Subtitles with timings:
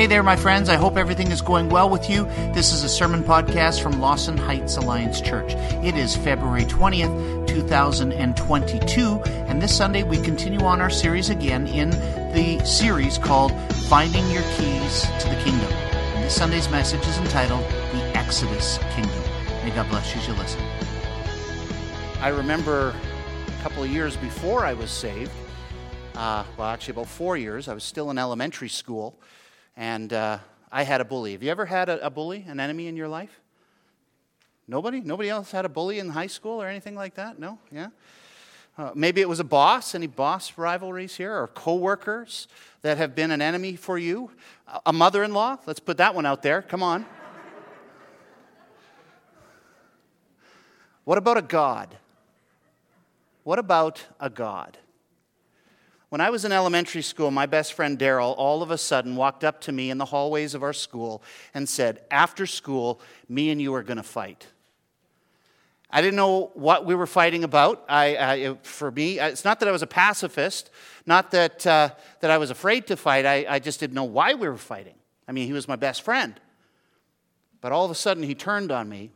[0.00, 0.70] Hey there, my friends.
[0.70, 2.24] I hope everything is going well with you.
[2.54, 5.52] This is a sermon podcast from Lawson Heights Alliance Church.
[5.84, 11.90] It is February 20th, 2022, and this Sunday we continue on our series again in
[12.32, 13.52] the series called
[13.90, 15.70] Finding Your Keys to the Kingdom.
[15.70, 17.62] And this Sunday's message is entitled
[17.92, 19.22] The Exodus Kingdom.
[19.62, 20.62] May God bless you as you listen.
[22.22, 22.94] I remember
[23.46, 25.30] a couple of years before I was saved,
[26.14, 29.18] uh, well, actually, about four years, I was still in elementary school,
[29.76, 30.38] and uh,
[30.72, 31.32] I had a bully.
[31.32, 33.40] Have you ever had a, a bully, an enemy in your life?
[34.68, 35.00] Nobody?
[35.00, 37.38] Nobody else had a bully in high school or anything like that?
[37.38, 37.58] No?
[37.72, 37.88] Yeah?
[38.78, 39.94] Uh, maybe it was a boss.
[39.94, 41.36] Any boss rivalries here?
[41.36, 42.46] Or coworkers
[42.82, 44.30] that have been an enemy for you?
[44.86, 45.58] A mother in law?
[45.66, 46.62] Let's put that one out there.
[46.62, 47.04] Come on.
[51.04, 51.96] what about a God?
[53.42, 54.78] What about a God?
[56.10, 59.44] When I was in elementary school, my best friend Daryl all of a sudden walked
[59.44, 61.22] up to me in the hallways of our school
[61.54, 64.48] and said, After school, me and you are going to fight.
[65.88, 67.84] I didn't know what we were fighting about.
[67.88, 70.70] I, I, for me, it's not that I was a pacifist,
[71.06, 73.24] not that, uh, that I was afraid to fight.
[73.24, 74.94] I, I just didn't know why we were fighting.
[75.28, 76.40] I mean, he was my best friend.
[77.60, 79.12] But all of a sudden, he turned on me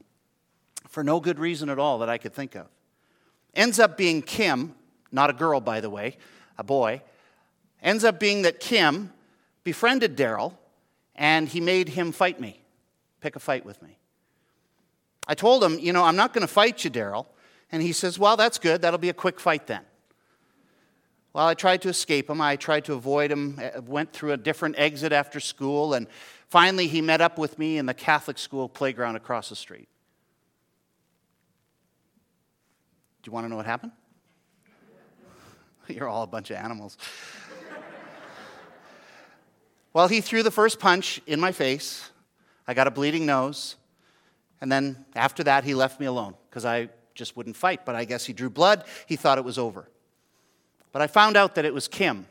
[0.89, 2.67] for no good reason at all that I could think of.
[3.53, 4.77] Ends up being Kim,
[5.11, 6.17] not a girl, by the way,
[6.59, 7.03] a boy,
[7.83, 9.13] ends up being that Kim
[9.63, 10.55] befriended Daryl
[11.15, 12.61] and he made him fight me,
[13.21, 13.99] pick a fight with me.
[15.27, 17.27] I told him, you know, I'm not going to fight you, Daryl.
[17.73, 18.83] And he says, well, that's good.
[18.83, 19.83] That'll be a quick fight then.
[21.33, 22.41] Well, I tried to escape him.
[22.41, 26.07] I tried to avoid him, uh, went through a different exit after school, and
[26.49, 29.89] finally he met up with me in the Catholic school playground across the street.
[33.23, 33.93] Do you want to know what happened?
[35.89, 36.97] You're all a bunch of animals.
[39.93, 42.11] well, he threw the first punch in my face.
[42.67, 43.77] I got a bleeding nose.
[44.61, 47.85] And then after that, he left me alone because I just wouldn't fight.
[47.85, 48.85] But I guess he drew blood.
[49.07, 49.89] He thought it was over.
[50.92, 52.27] But I found out that it was Kim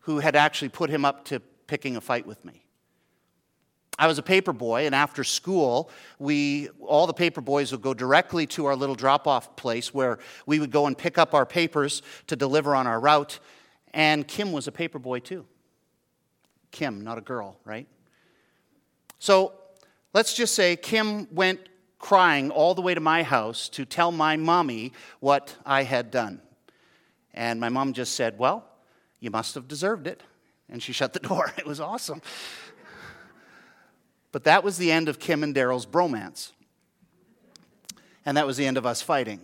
[0.00, 2.63] who had actually put him up to picking a fight with me.
[3.98, 7.94] I was a paper boy, and after school, we, all the paper boys would go
[7.94, 11.46] directly to our little drop off place where we would go and pick up our
[11.46, 13.38] papers to deliver on our route.
[13.92, 15.46] And Kim was a paper boy too.
[16.72, 17.86] Kim, not a girl, right?
[19.20, 19.52] So
[20.12, 21.60] let's just say Kim went
[22.00, 26.42] crying all the way to my house to tell my mommy what I had done.
[27.32, 28.64] And my mom just said, Well,
[29.20, 30.22] you must have deserved it.
[30.68, 31.52] And she shut the door.
[31.56, 32.20] It was awesome.
[34.34, 36.50] But that was the end of Kim and Daryl's bromance.
[38.26, 39.38] And that was the end of us fighting.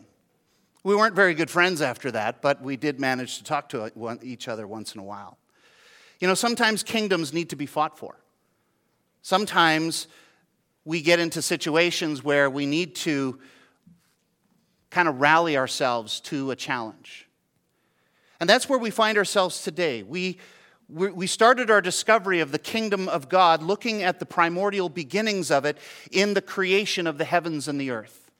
[0.83, 4.49] We weren't very good friends after that, but we did manage to talk to each
[4.49, 5.39] other once in a while.
[6.19, 8.17] You know, sometimes kingdoms need to be fought for.
[9.23, 10.09] Sometimes
[10.85, 13.39] we get into situations where we need to
[14.91, 17.29] kind of rally ourselves to a challenge.
[18.41, 20.03] And that's where we find ourselves today.
[20.03, 20.39] We
[20.93, 25.65] we started our discovery of the kingdom of God looking at the primordial beginnings of
[25.65, 25.79] it
[26.11, 28.31] in the creation of the heavens and the earth.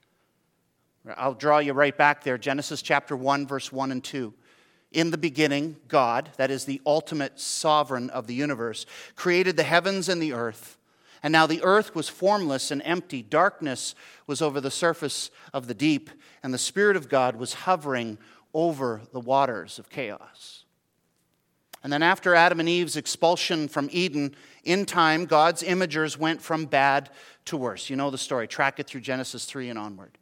[1.17, 4.35] I'll draw you right back there Genesis chapter 1, verse 1 and 2.
[4.93, 10.09] In the beginning, God, that is the ultimate sovereign of the universe, created the heavens
[10.09, 10.77] and the earth.
[11.23, 13.23] And now the earth was formless and empty.
[13.23, 13.95] Darkness
[14.27, 16.11] was over the surface of the deep,
[16.43, 18.19] and the Spirit of God was hovering
[18.53, 20.60] over the waters of chaos.
[21.83, 26.67] And then, after Adam and Eve's expulsion from Eden, in time, God's imagers went from
[26.67, 27.09] bad
[27.47, 27.89] to worse.
[27.89, 28.47] You know the story.
[28.47, 30.19] Track it through Genesis 3 and onward.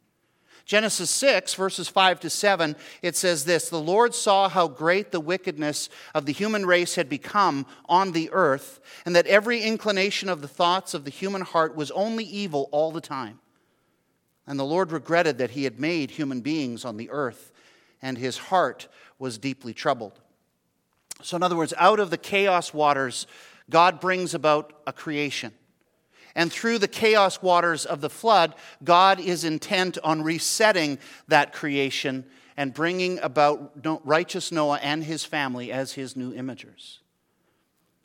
[0.69, 5.19] Genesis 6, verses 5 to 7, it says this The Lord saw how great the
[5.19, 10.43] wickedness of the human race had become on the earth, and that every inclination of
[10.43, 13.39] the thoughts of the human heart was only evil all the time.
[14.45, 17.51] And the Lord regretted that he had made human beings on the earth,
[17.99, 18.87] and his heart
[19.17, 20.19] was deeply troubled.
[21.21, 23.27] So, in other words, out of the chaos waters,
[23.69, 25.53] God brings about a creation.
[26.35, 32.25] And through the chaos waters of the flood, God is intent on resetting that creation
[32.55, 33.71] and bringing about
[34.05, 36.99] righteous Noah and his family as his new imagers.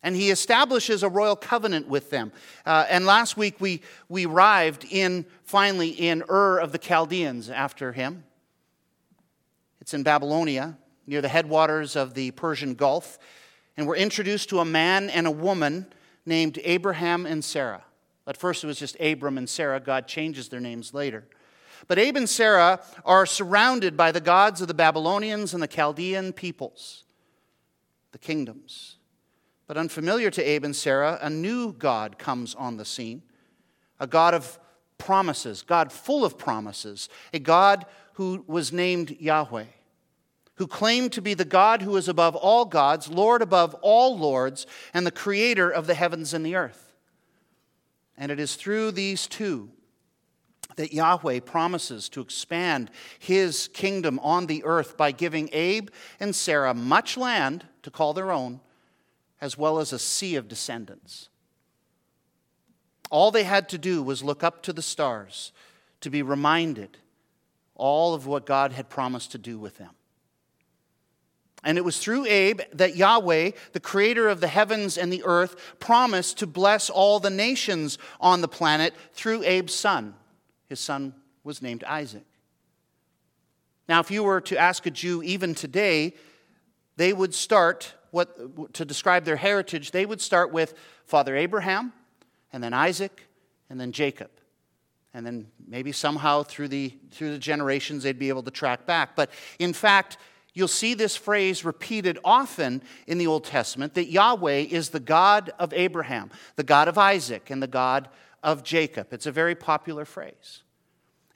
[0.03, 2.33] And he establishes a royal covenant with them.
[2.67, 7.93] Uh, and last week we, we arrived in, finally, in Ur of the Chaldeans after
[7.93, 8.25] him.
[9.81, 13.19] It's in Babylonia near the headwaters of the Persian Gulf,
[13.77, 15.87] and we're introduced to a man and a woman
[16.27, 17.85] named Abraham and Sarah.
[18.27, 19.81] At first, it was just Abram and Sarah.
[19.81, 21.25] God changes their names later.
[21.87, 26.33] But Abe and Sarah are surrounded by the gods of the Babylonians and the Chaldean
[26.33, 27.05] peoples,
[28.13, 28.97] the kingdoms.
[29.67, 33.23] But unfamiliar to Abe and Sarah, a new God comes on the scene
[34.01, 34.59] a God of
[34.99, 39.65] promises, God full of promises, a God who was named Yahweh,
[40.57, 44.67] who claimed to be the God who is above all gods, Lord above all lords,
[44.93, 46.93] and the creator of the heavens and the earth.
[48.17, 49.71] And it is through these two
[50.77, 55.91] that Yahweh promises to expand his kingdom on the earth by giving Abe
[56.21, 58.61] and Sarah much land to call their own,
[59.41, 61.29] as well as a sea of descendants.
[63.11, 65.53] All they had to do was look up to the stars
[66.01, 66.99] to be reminded
[67.75, 69.91] all of what God had promised to do with them.
[71.65, 75.77] And it was through Abe that Yahweh, the creator of the heavens and the earth,
[75.81, 80.15] promised to bless all the nations on the planet through Abe's son.
[80.69, 82.27] His son was named Isaac.
[83.89, 86.15] Now, if you were to ask a Jew even today,
[86.97, 90.75] they would start what to describe their heritage, they would start with
[91.05, 91.93] Father Abraham,
[92.53, 93.27] and then Isaac,
[93.69, 94.31] and then Jacob.
[95.13, 99.17] And then maybe somehow through the, through the generations they'd be able to track back.
[99.17, 100.17] But in fact,
[100.55, 105.51] you'll see this phrase repeated often in the Old Testament that Yahweh is the God
[105.59, 108.09] of Abraham, the God of Isaac, and the God
[108.43, 109.13] of Jacob.
[109.13, 110.63] It's a very popular phrase.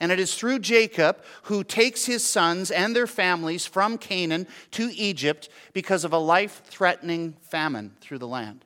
[0.01, 4.91] And it is through Jacob who takes his sons and their families from Canaan to
[4.95, 8.65] Egypt because of a life threatening famine through the land.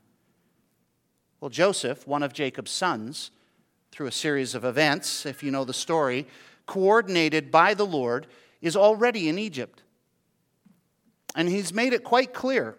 [1.41, 3.31] Well, Joseph, one of Jacob's sons,
[3.91, 6.27] through a series of events, if you know the story,
[6.67, 8.27] coordinated by the Lord,
[8.61, 9.83] is already in Egypt.
[11.35, 12.77] And he's made it quite clear.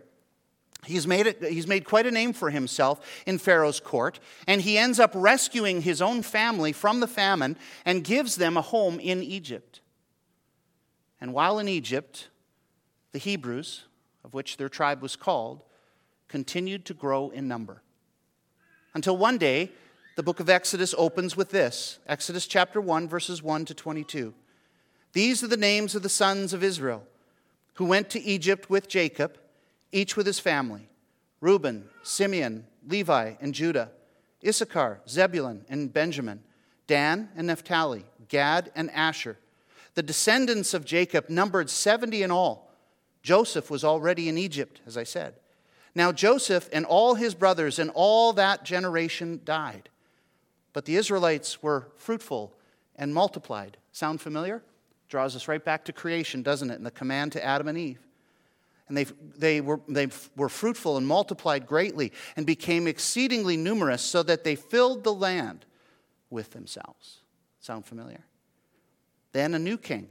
[0.85, 4.77] He's made, it, he's made quite a name for himself in Pharaoh's court, and he
[4.77, 9.23] ends up rescuing his own family from the famine and gives them a home in
[9.23, 9.79] Egypt.
[11.21, 12.27] And while in Egypt,
[13.13, 13.85] the Hebrews,
[14.25, 15.63] of which their tribe was called,
[16.27, 17.81] continued to grow in number.
[18.93, 19.71] Until one day,
[20.15, 24.33] the book of Exodus opens with this Exodus chapter 1, verses 1 to 22.
[25.13, 27.03] These are the names of the sons of Israel
[27.75, 29.37] who went to Egypt with Jacob,
[29.91, 30.89] each with his family
[31.41, 33.91] Reuben, Simeon, Levi, and Judah,
[34.45, 36.41] Issachar, Zebulun, and Benjamin,
[36.87, 39.37] Dan and Naphtali, Gad and Asher.
[39.95, 42.71] The descendants of Jacob numbered 70 in all.
[43.21, 45.35] Joseph was already in Egypt, as I said.
[45.95, 49.89] Now Joseph and all his brothers and all that generation died.
[50.73, 52.53] But the Israelites were fruitful
[52.95, 53.77] and multiplied.
[53.91, 54.63] Sound familiar?
[55.13, 56.77] Draws us right back to creation, doesn't it?
[56.77, 57.99] And the command to Adam and Eve.
[58.87, 59.03] And they,
[59.37, 64.55] they, were, they were fruitful and multiplied greatly and became exceedingly numerous so that they
[64.55, 65.67] filled the land
[66.31, 67.19] with themselves.
[67.59, 68.25] Sound familiar?
[69.33, 70.07] Then a new king,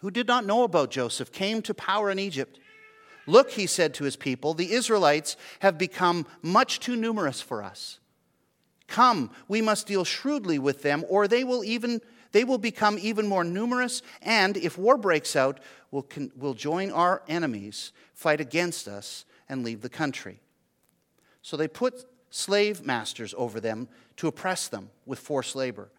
[0.00, 2.58] who did not know about Joseph, came to power in Egypt.
[3.26, 7.98] Look, he said to his people, the Israelites have become much too numerous for us.
[8.88, 12.02] Come, we must deal shrewdly with them, or they will even
[12.32, 16.06] they will become even more numerous, and if war breaks out, will
[16.36, 20.40] will join our enemies, fight against us, and leave the country.
[21.42, 25.90] So they put slave masters over them to oppress them with forced labor,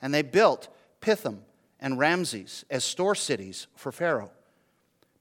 [0.00, 0.68] and they built
[1.00, 1.40] Pithom
[1.80, 4.30] and Ramses as store cities for Pharaoh.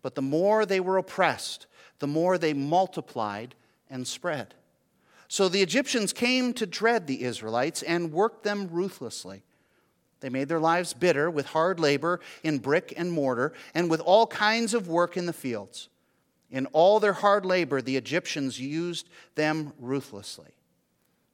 [0.01, 1.67] But the more they were oppressed,
[1.99, 3.55] the more they multiplied
[3.89, 4.53] and spread.
[5.27, 9.43] So the Egyptians came to dread the Israelites and worked them ruthlessly.
[10.23, 14.25] They made their lives bitter with hard labor in brick and mortar and with all
[14.25, 15.89] kinds of work in the fields.
[16.49, 20.53] In all their hard labor, the Egyptians used them ruthlessly.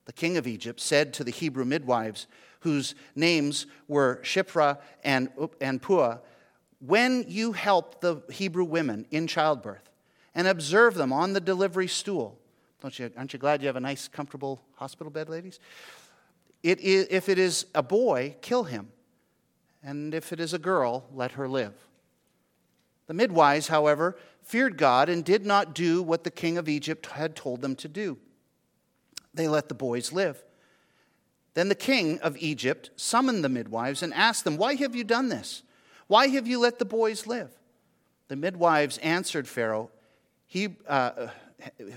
[0.05, 2.25] The king of Egypt said to the Hebrew midwives,
[2.61, 5.29] whose names were Shiphrah and,
[5.61, 6.17] and Puah,
[6.79, 9.87] when you help the Hebrew women in childbirth
[10.33, 12.39] and observe them on the delivery stool,
[12.81, 15.59] don't you, aren't you glad you have a nice, comfortable hospital bed, ladies?
[16.63, 18.89] It is, if it is a boy, kill him.
[19.83, 21.73] And if it is a girl, let her live.
[23.07, 27.35] The midwives, however, feared God and did not do what the king of Egypt had
[27.35, 28.17] told them to do.
[29.33, 30.43] They let the boys live.
[31.53, 35.29] Then the king of Egypt summoned the midwives and asked them, Why have you done
[35.29, 35.63] this?
[36.07, 37.51] Why have you let the boys live?
[38.27, 39.89] The midwives answered Pharaoh,
[40.45, 41.27] he, uh,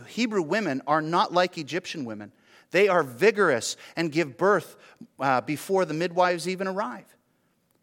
[0.07, 2.33] Hebrew women are not like Egyptian women.
[2.73, 4.77] They are vigorous and give birth
[5.21, 7.07] uh, before the midwives even arrive.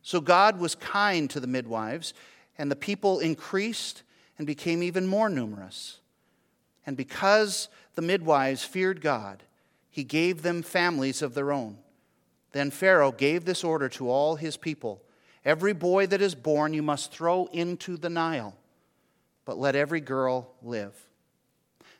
[0.01, 2.13] So God was kind to the midwives,
[2.58, 4.03] and the people increased
[4.38, 6.00] and became even more numerous.
[6.86, 9.43] And because the midwives feared God,
[9.89, 11.77] he gave them families of their own.
[12.51, 15.01] Then Pharaoh gave this order to all his people
[15.46, 18.55] Every boy that is born you must throw into the Nile,
[19.46, 20.93] but let every girl live.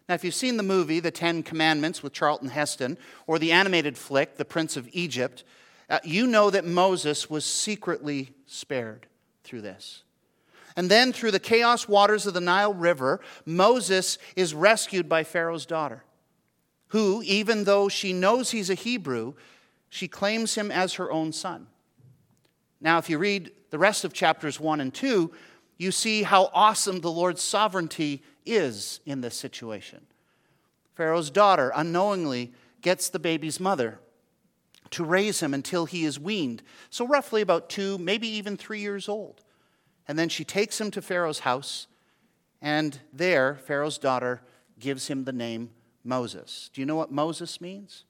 [0.10, 2.98] Now, if you've seen the movie, The Ten Commandments with Charlton Heston,
[3.28, 5.44] or the animated flick, The Prince of Egypt,
[5.88, 9.06] uh, you know that Moses was secretly spared
[9.44, 10.02] through this.
[10.76, 15.68] And then, through the chaos waters of the Nile River, Moses is rescued by Pharaoh's
[15.68, 16.04] daughter,
[16.88, 19.34] who, even though she knows he's a Hebrew,
[19.90, 21.68] she claims him as her own son.
[22.82, 25.32] Now, if you read the rest of chapters 1 and 2,
[25.78, 30.06] you see how awesome the Lord's sovereignty is in this situation.
[30.96, 34.00] Pharaoh's daughter unknowingly gets the baby's mother
[34.92, 39.08] to raise him until he is weaned, so roughly about two, maybe even three years
[39.08, 39.42] old.
[40.08, 41.88] And then she takes him to Pharaoh's house,
[42.62, 44.42] and there, Pharaoh's daughter
[44.80, 45.70] gives him the name
[46.04, 46.70] Moses.
[46.74, 48.06] Do you know what Moses means?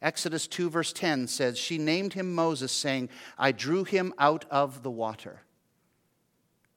[0.00, 4.82] Exodus 2, verse 10 says, She named him Moses, saying, I drew him out of
[4.82, 5.42] the water.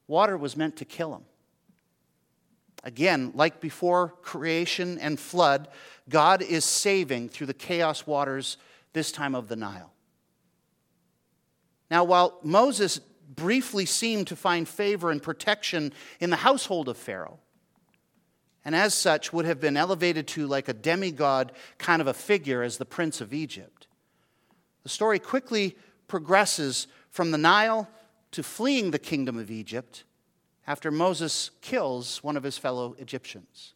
[0.08, 1.24] Water was meant to kill him.
[2.84, 5.68] Again, like before creation and flood,
[6.10, 8.58] God is saving through the chaos waters,
[8.94, 9.94] this time of the Nile.
[11.90, 13.00] Now, while Moses
[13.36, 17.40] briefly seemed to find favor and protection in the household of Pharaoh,
[18.64, 22.62] and as such would have been elevated to like a demigod kind of a figure
[22.62, 23.88] as the prince of Egypt,
[24.84, 25.76] the story quickly
[26.08, 27.90] progresses from the Nile
[28.32, 30.04] to fleeing the kingdom of Egypt
[30.72, 33.74] after Moses kills one of his fellow Egyptians.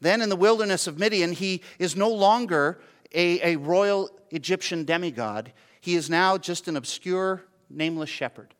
[0.00, 2.80] Then in the wilderness of Midian, he is no longer
[3.12, 5.52] a, a royal Egyptian demigod.
[5.80, 8.54] He is now just an obscure, nameless shepherd,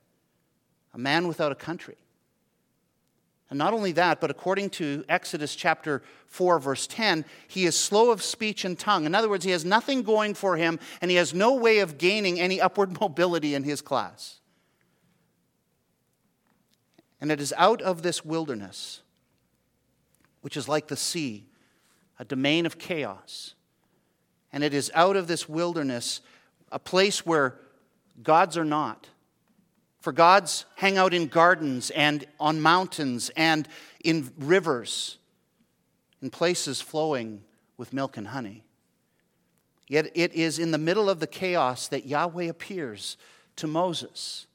[0.92, 1.94] a man without a country.
[3.48, 8.10] And not only that, but according to Exodus chapter 4, verse 10, he is slow
[8.10, 9.06] of speech and tongue.
[9.06, 11.96] In other words, he has nothing going for him, and he has no way of
[11.96, 14.40] gaining any upward mobility in his class.
[17.24, 19.00] And it is out of this wilderness,
[20.42, 21.46] which is like the sea,
[22.18, 23.54] a domain of chaos.
[24.52, 26.20] And it is out of this wilderness,
[26.70, 27.58] a place where
[28.22, 29.08] gods are not.
[30.00, 33.66] For gods hang out in gardens and on mountains and
[34.04, 35.16] in rivers,
[36.20, 37.42] in places flowing
[37.78, 38.64] with milk and honey.
[39.88, 43.16] Yet it is in the middle of the chaos that Yahweh appears
[43.56, 44.46] to Moses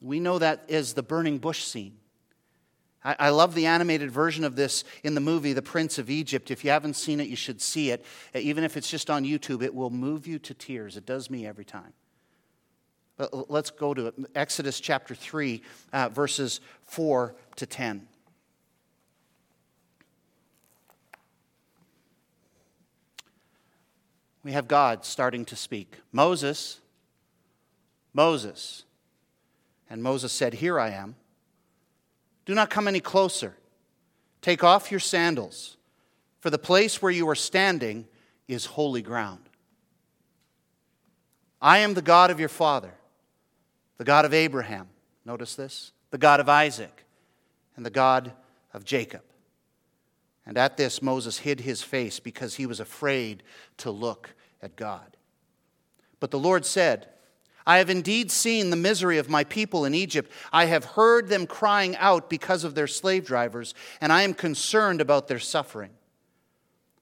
[0.00, 1.96] we know that is the burning bush scene.
[3.04, 6.50] I, I love the animated version of this in the movie The Prince of Egypt.
[6.50, 8.04] If you haven't seen it, you should see it.
[8.34, 10.96] Uh, even if it's just on YouTube, it will move you to tears.
[10.96, 11.92] It does me every time.
[13.16, 14.14] But let's go to it.
[14.34, 15.62] Exodus chapter 3,
[15.92, 18.06] uh, verses 4 to 10.
[24.42, 25.96] We have God starting to speak.
[26.12, 26.80] Moses,
[28.12, 28.84] Moses.
[29.88, 31.16] And Moses said, Here I am.
[32.44, 33.56] Do not come any closer.
[34.40, 35.76] Take off your sandals,
[36.40, 38.06] for the place where you are standing
[38.46, 39.40] is holy ground.
[41.60, 42.92] I am the God of your father,
[43.98, 44.88] the God of Abraham.
[45.24, 47.04] Notice this the God of Isaac,
[47.76, 48.32] and the God
[48.72, 49.22] of Jacob.
[50.46, 53.42] And at this, Moses hid his face because he was afraid
[53.78, 55.16] to look at God.
[56.20, 57.08] But the Lord said,
[57.66, 60.30] I have indeed seen the misery of my people in Egypt.
[60.52, 65.00] I have heard them crying out because of their slave drivers, and I am concerned
[65.00, 65.90] about their suffering.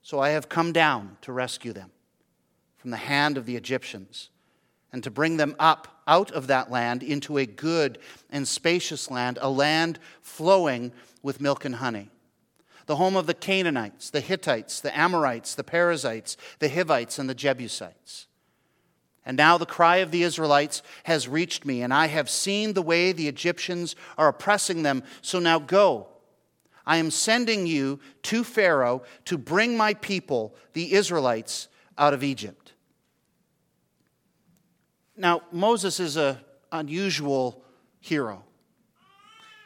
[0.02, 1.90] So I have come down to rescue them
[2.78, 4.30] from the hand of the Egyptians
[4.92, 7.98] and to bring them up out of that land into a good
[8.30, 10.92] and spacious land, a land flowing
[11.22, 12.10] with milk and honey.
[12.86, 17.34] The home of the Canaanites, the Hittites, the Amorites, the Perizzites, the Hivites, and the
[17.34, 18.28] Jebusites.
[19.26, 22.82] And now the cry of the Israelites has reached me, and I have seen the
[22.82, 25.02] way the Egyptians are oppressing them.
[25.22, 26.08] So now go.
[26.86, 32.72] I am sending you to Pharaoh to bring my people, the Israelites, out of Egypt.
[35.16, 36.38] Now, Moses is an
[36.72, 37.62] unusual
[38.00, 38.44] hero.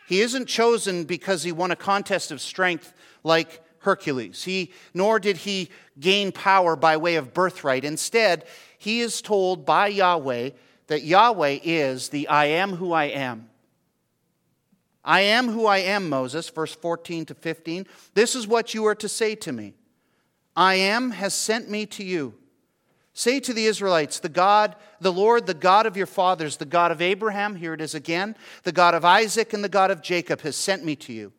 [0.07, 2.93] He isn't chosen because he won a contest of strength
[3.25, 4.45] like Hercules.
[4.45, 7.85] He, nor did he gain power by way of birthright.
[7.85, 8.45] Instead,
[8.79, 10.51] he is told by Yahweh
[10.87, 13.51] that Yahweh is the I am who I am.
[15.05, 17.87] I am who I am, Moses, verse 14 to 15.
[18.15, 19.75] This is what you are to say to me
[20.57, 22.35] I am has sent me to you.
[23.15, 26.93] Say to the Israelites, the God, the Lord, the God of your fathers, the God
[26.93, 30.43] of Abraham, here it is again, the God of Isaac and the God of Jacob
[30.43, 31.33] has sent me to you.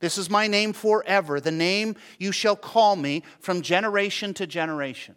[0.00, 5.14] This is my name forever, the name you shall call me from generation to generation.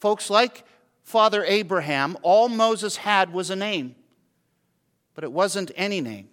[0.00, 0.64] Folks, like
[1.02, 3.94] Father Abraham, all Moses had was a name,
[5.14, 6.28] but it wasn't any name.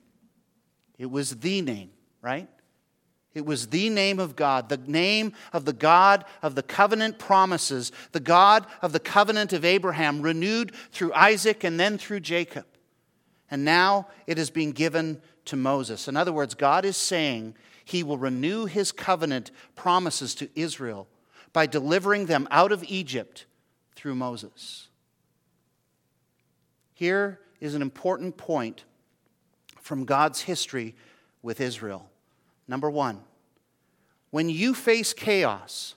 [0.98, 2.48] It was the name, right?
[3.34, 7.92] It was the name of God, the name of the God of the covenant promises,
[8.12, 12.66] the God of the covenant of Abraham, renewed through Isaac and then through Jacob.
[13.52, 16.08] And now it is being given to Moses.
[16.08, 17.56] In other words, God is saying
[17.86, 21.08] he will renew his covenant promises to Israel
[21.54, 23.46] by delivering them out of Egypt
[24.08, 24.88] through Moses.
[26.94, 28.86] Here is an important point
[29.82, 30.96] from God's history
[31.42, 32.10] with Israel.
[32.70, 33.20] Number one,
[34.30, 35.96] when you face chaos,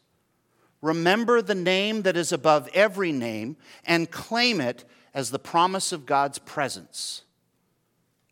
[0.82, 6.04] remember the name that is above every name and claim it as the promise of
[6.04, 7.22] God's presence.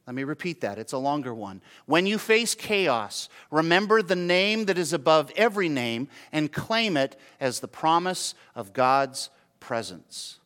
[0.08, 0.80] Let me repeat that.
[0.80, 1.62] It's a longer one.
[1.86, 7.14] When you face chaos, remember the name that is above every name and claim it
[7.38, 10.38] as the promise of God's presence.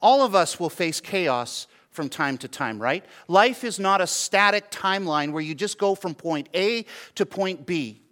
[0.00, 3.04] All of us will face chaos from time to time, right?
[3.28, 7.66] Life is not a static timeline where you just go from point A to point
[7.66, 8.02] B.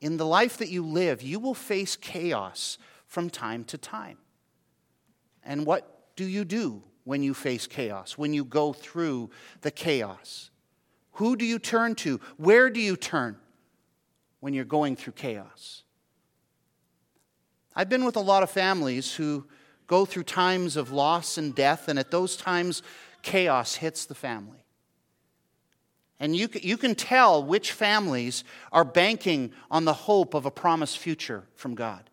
[0.00, 4.18] In the life that you live, you will face chaos from time to time.
[5.44, 9.30] And what do you do when you face chaos, when you go through
[9.62, 10.50] the chaos?
[11.12, 12.20] Who do you turn to?
[12.36, 13.38] Where do you turn
[14.40, 15.84] when you're going through chaos?
[17.76, 19.44] I've been with a lot of families who
[19.86, 22.82] go through times of loss and death, and at those times,
[23.22, 24.64] chaos hits the family.
[26.18, 28.42] And you, you can tell which families
[28.72, 32.08] are banking on the hope of a promised future from God,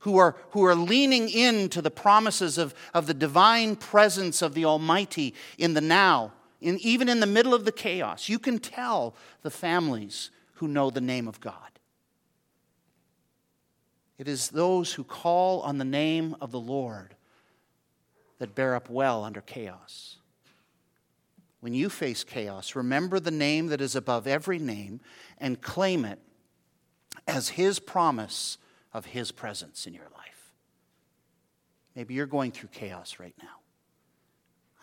[0.00, 4.64] who are, who are leaning into the promises of, of the divine presence of the
[4.64, 8.30] Almighty in the now, in, even in the middle of the chaos.
[8.30, 11.71] You can tell the families who know the name of God.
[14.22, 17.16] It is those who call on the name of the Lord
[18.38, 20.18] that bear up well under chaos.
[21.58, 25.00] When you face chaos, remember the name that is above every name
[25.38, 26.20] and claim it
[27.26, 28.58] as His promise
[28.94, 30.52] of His presence in your life.
[31.96, 33.58] Maybe you're going through chaos right now.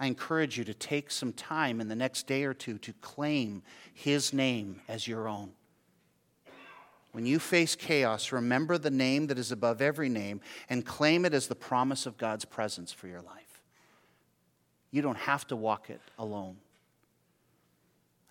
[0.02, 3.64] I encourage you to take some time in the next day or two to claim
[3.94, 5.54] His name as your own.
[7.12, 11.34] When you face chaos, remember the name that is above every name and claim it
[11.34, 13.64] as the promise of God's presence for your life.
[14.92, 16.58] You don't have to walk it alone.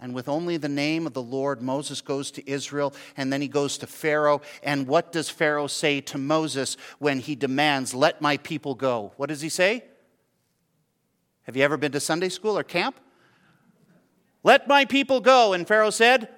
[0.00, 3.48] And with only the name of the Lord, Moses goes to Israel and then he
[3.48, 4.42] goes to Pharaoh.
[4.62, 9.12] And what does Pharaoh say to Moses when he demands, Let my people go?
[9.16, 9.84] What does he say?
[11.42, 13.00] Have you ever been to Sunday school or camp?
[14.44, 15.52] Let my people go.
[15.52, 16.28] And Pharaoh said,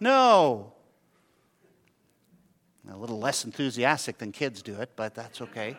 [0.00, 0.73] No.
[2.90, 5.76] A little less enthusiastic than kids do it, but that's okay.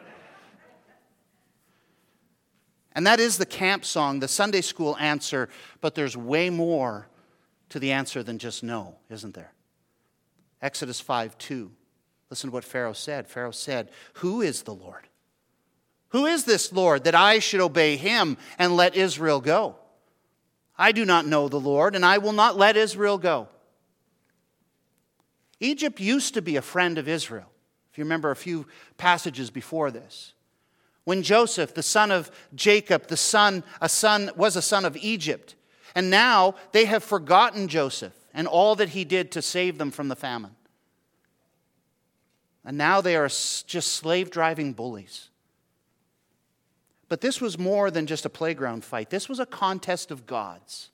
[2.94, 5.50] And that is the camp song, the Sunday school answer,
[5.82, 7.08] but there's way more
[7.70, 9.52] to the answer than just no, isn't there?
[10.62, 11.72] Exodus 5 2.
[12.30, 13.28] Listen to what Pharaoh said.
[13.28, 15.08] Pharaoh said, Who is the Lord?
[16.10, 19.76] Who is this Lord that I should obey him and let Israel go?
[20.78, 23.50] I do not know the Lord, and I will not let Israel go.
[25.66, 27.52] Egypt used to be a friend of Israel,
[27.92, 30.34] if you remember a few passages before this.
[31.04, 35.56] When Joseph, the son of Jacob, the son, a son, was a son of Egypt,
[35.94, 40.08] and now they have forgotten Joseph and all that he did to save them from
[40.08, 40.56] the famine.
[42.66, 45.30] And now they are just slave driving bullies.
[47.08, 50.90] But this was more than just a playground fight, this was a contest of gods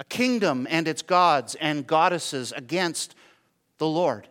[0.00, 3.14] a kingdom and its gods and goddesses against
[3.76, 4.26] the Lord,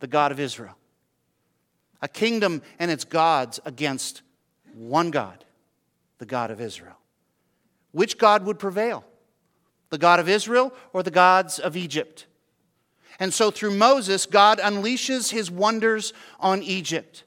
[0.00, 0.74] the God of Israel.
[2.00, 4.22] A kingdom and its gods against
[4.72, 5.44] one God,
[6.16, 6.96] the God of Israel.
[7.92, 9.04] Which God would prevail?
[9.90, 12.26] The God of Israel or the gods of Egypt?
[13.18, 17.24] And so through Moses, God unleashes his wonders on Egypt.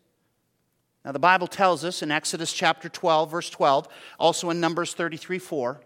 [1.05, 3.87] Now, the Bible tells us in Exodus chapter 12, verse 12,
[4.17, 5.81] also in Numbers 33 4,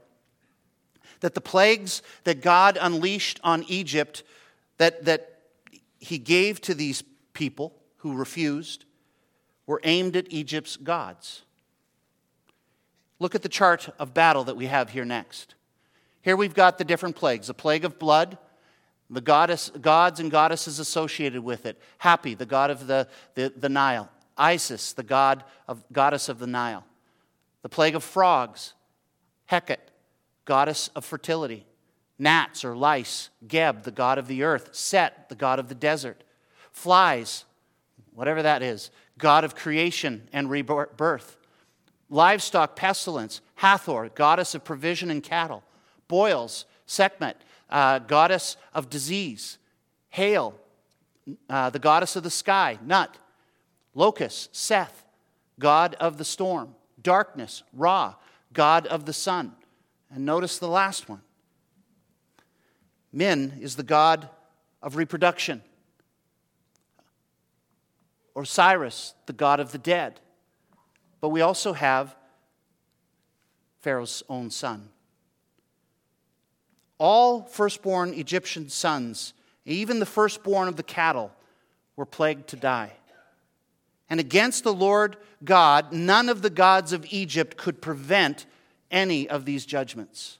[1.21, 4.23] that the plagues that God unleashed on Egypt,
[4.77, 5.39] that, that
[5.99, 7.03] he gave to these
[7.33, 8.85] people who refused,
[9.65, 11.43] were aimed at Egypt's gods.
[13.19, 15.55] Look at the chart of battle that we have here next.
[16.21, 18.37] Here we've got the different plagues the plague of blood,
[19.09, 21.81] the goddess, gods and goddesses associated with it.
[22.01, 24.09] Hapi, the god of the, the, the Nile.
[24.37, 26.85] Isis, the god of, goddess of the Nile.
[27.63, 28.73] The plague of frogs.
[29.49, 29.77] Heket,
[30.47, 31.67] goddess of fertility.
[32.17, 34.69] Gnats or lice, Geb, the god of the earth.
[34.73, 36.23] Set, the god of the desert.
[36.71, 37.45] Flies,
[38.15, 41.37] whatever that is, god of creation and rebirth.
[42.09, 45.63] Livestock pestilence, Hathor, goddess of provision and cattle.
[46.07, 47.35] Boils, Sekhmet,
[47.69, 49.57] uh, goddess of disease.
[50.09, 50.55] Hail,
[51.49, 52.79] uh, the goddess of the sky.
[52.83, 53.17] Nut.
[53.93, 55.03] Locust, Seth,
[55.59, 56.75] god of the storm.
[57.01, 58.15] Darkness, Ra,
[58.53, 59.53] god of the sun.
[60.13, 61.21] And notice the last one.
[63.11, 64.29] Min is the god
[64.81, 65.61] of reproduction.
[68.35, 70.19] Osiris, the god of the dead.
[71.19, 72.15] But we also have
[73.79, 74.89] Pharaoh's own son.
[76.99, 79.33] All firstborn Egyptian sons,
[79.65, 81.31] even the firstborn of the cattle,
[81.95, 82.93] were plagued to die.
[84.09, 88.45] And against the Lord God, none of the gods of Egypt could prevent
[88.91, 90.39] any of these judgments.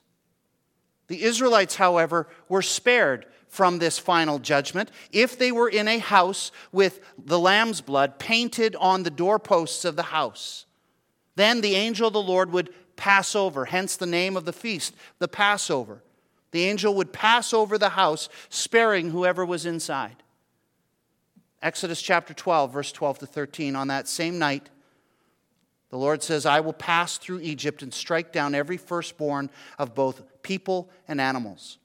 [1.08, 6.52] The Israelites, however, were spared from this final judgment if they were in a house
[6.70, 10.66] with the lamb's blood painted on the doorposts of the house.
[11.34, 14.94] Then the angel of the Lord would pass over, hence the name of the feast,
[15.18, 16.02] the Passover.
[16.50, 20.22] The angel would pass over the house, sparing whoever was inside.
[21.62, 23.76] Exodus chapter 12, verse 12 to 13.
[23.76, 24.68] On that same night,
[25.90, 30.22] the Lord says, I will pass through Egypt and strike down every firstborn of both
[30.42, 31.78] people and animals.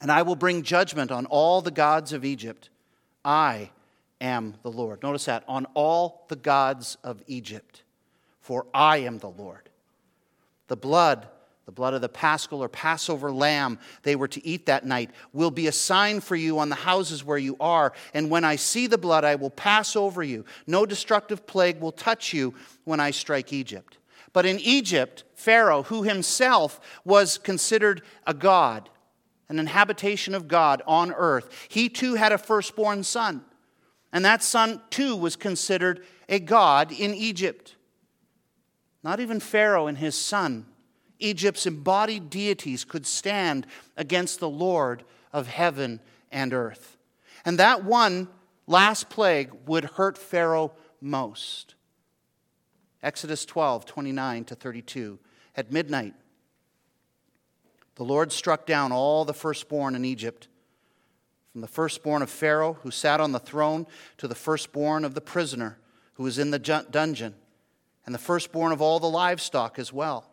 [0.00, 2.70] And I will bring judgment on all the gods of Egypt.
[3.24, 3.70] I
[4.20, 5.02] am the Lord.
[5.02, 7.82] Notice that, on all the gods of Egypt,
[8.40, 9.68] for I am the Lord.
[10.66, 11.28] The blood
[11.68, 15.50] the blood of the paschal or Passover lamb they were to eat that night, will
[15.50, 17.92] be a sign for you on the houses where you are.
[18.14, 20.46] And when I see the blood, I will pass over you.
[20.66, 22.54] No destructive plague will touch you
[22.84, 23.98] when I strike Egypt.
[24.32, 28.88] But in Egypt, Pharaoh, who himself was considered a god,
[29.50, 33.44] an inhabitation of God on earth, he too had a firstborn son.
[34.10, 37.76] And that son too was considered a god in Egypt.
[39.04, 40.64] Not even Pharaoh and his son
[41.18, 46.00] Egypt's embodied deities could stand against the Lord of heaven
[46.30, 46.96] and earth.
[47.44, 48.28] And that one
[48.66, 51.74] last plague would hurt Pharaoh most.
[53.02, 55.18] Exodus 12, 29 to 32.
[55.56, 56.14] At midnight,
[57.96, 60.46] the Lord struck down all the firstborn in Egypt,
[61.52, 63.86] from the firstborn of Pharaoh, who sat on the throne,
[64.18, 65.78] to the firstborn of the prisoner
[66.14, 67.34] who was in the dungeon,
[68.06, 70.30] and the firstborn of all the livestock as well.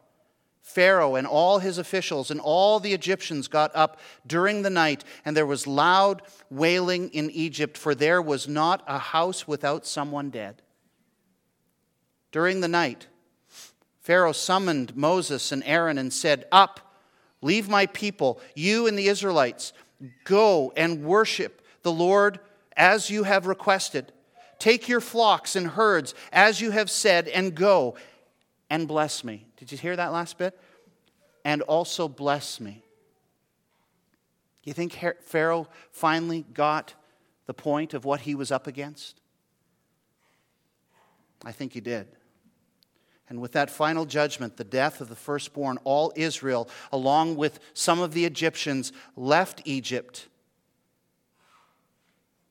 [0.65, 5.37] Pharaoh and all his officials and all the Egyptians got up during the night, and
[5.37, 10.63] there was loud wailing in Egypt, for there was not a house without someone dead.
[12.31, 13.05] During the night,
[14.01, 16.95] Pharaoh summoned Moses and Aaron and said, Up,
[17.43, 19.71] leave my people, you and the Israelites,
[20.23, 22.39] go and worship the Lord
[22.75, 24.11] as you have requested.
[24.57, 27.95] Take your flocks and herds as you have said, and go
[28.67, 29.44] and bless me.
[29.57, 30.59] Did you hear that last bit?
[31.43, 32.83] And also bless me.
[34.63, 36.95] You think Pharaoh finally got
[37.45, 39.21] the point of what he was up against?
[41.43, 42.07] I think he did.
[43.29, 47.99] And with that final judgment, the death of the firstborn, all Israel, along with some
[47.99, 50.27] of the Egyptians, left Egypt.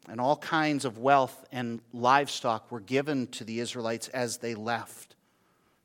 [0.09, 5.14] And all kinds of wealth and livestock were given to the Israelites as they left.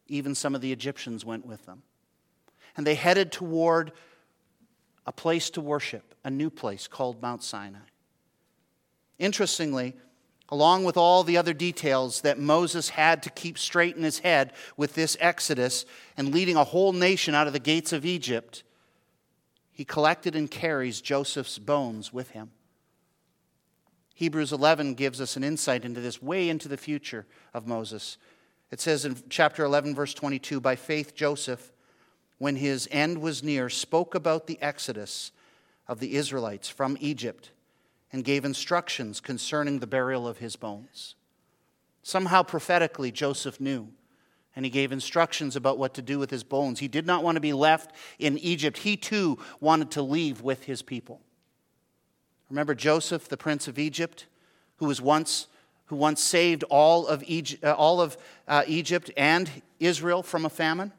[0.10, 1.84] Even some of the Egyptians went with them.
[2.76, 3.94] And they headed toward
[5.06, 7.80] a place to worship, a new place called Mount Sinai.
[9.18, 9.96] Interestingly,
[10.50, 14.54] along with all the other details that Moses had to keep straight in his head
[14.78, 15.86] with this exodus
[16.18, 18.64] and leading a whole nation out of the gates of Egypt,
[19.72, 22.52] he collected and carries Joseph's bones with him.
[24.16, 28.18] Hebrews 11 gives us an insight into this way into the future of Moses.
[28.72, 31.72] It says in chapter 11, verse 22 By faith, Joseph,
[32.38, 35.32] when his end was near, spoke about the exodus
[35.88, 37.52] of the Israelites from Egypt
[38.12, 41.16] and gave instructions concerning the burial of his bones.
[42.04, 43.90] Somehow, prophetically, Joseph knew,
[44.56, 46.80] and he gave instructions about what to do with his bones.
[46.80, 50.64] He did not want to be left in Egypt, he too wanted to leave with
[50.64, 51.22] his people.
[52.50, 54.26] Remember Joseph, the prince of Egypt,
[54.78, 55.48] who was once
[55.90, 58.16] who once saved all of Egypt, uh, all of,
[58.48, 59.50] uh, Egypt and
[59.80, 60.94] Israel from a famine.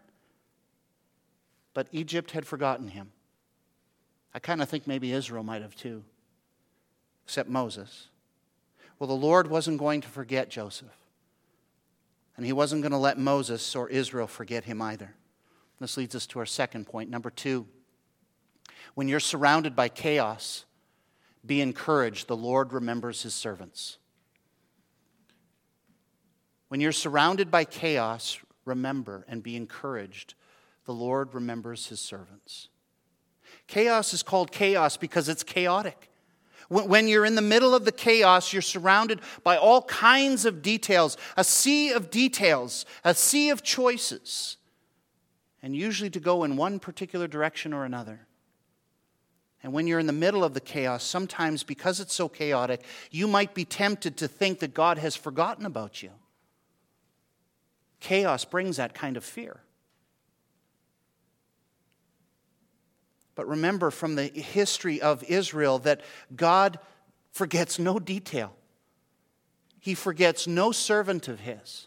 [1.75, 3.13] But Egypt had forgotten him.
[4.35, 6.03] I kind of think maybe Israel might have too,
[7.25, 8.09] except Moses.
[8.99, 10.97] Well, the Lord wasn't going to forget Joseph.
[12.37, 15.15] And he wasn't going to let Moses or Israel forget him either.
[15.79, 17.11] This leads us to our second point.
[17.11, 17.67] Number two,
[18.95, 20.65] when you're surrounded by chaos,
[21.47, 22.27] be encouraged.
[22.27, 23.99] The Lord remembers his servants.
[26.71, 30.35] When you're surrounded by chaos, remember and be encouraged.
[30.85, 32.69] The Lord remembers his servants.
[33.67, 36.11] Chaos is called chaos because it's chaotic.
[36.69, 41.17] When you're in the middle of the chaos, you're surrounded by all kinds of details,
[41.37, 44.57] a sea of details, a sea of choices,
[45.65, 48.29] and usually to go in one particular direction or another.
[49.65, 53.27] And when you're in the middle of the chaos, sometimes because it's so chaotic, you
[53.27, 56.11] might be tempted to think that God has forgotten about you.
[58.01, 59.61] Chaos brings that kind of fear.
[63.35, 66.01] But remember from the history of Israel that
[66.35, 66.79] God
[67.31, 68.55] forgets no detail,
[69.79, 71.87] He forgets no servant of His.